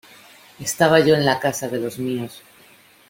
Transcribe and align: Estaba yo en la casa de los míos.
Estaba 0.59 0.97
yo 0.99 1.13
en 1.13 1.25
la 1.27 1.39
casa 1.39 1.67
de 1.67 1.79
los 1.79 1.99
míos. 1.99 2.41